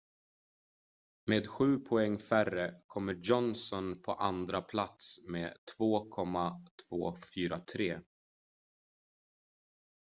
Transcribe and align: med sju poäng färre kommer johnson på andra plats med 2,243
med 1.27 1.47
sju 1.47 1.77
poäng 1.77 2.19
färre 2.19 2.73
kommer 2.87 3.13
johnson 3.13 4.01
på 4.01 4.13
andra 4.13 4.61
plats 4.61 5.17
med 5.27 5.53
2,243 5.77 7.99